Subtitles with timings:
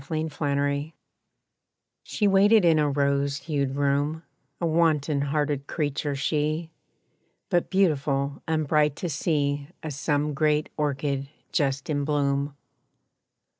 [0.03, 0.93] =Transformation=
[2.01, 4.23] She waited in a rose hued room;
[4.59, 6.71] A wanton hearted creature she,
[7.51, 12.55] But beautiful and bright to see As some great orchid just in bloom.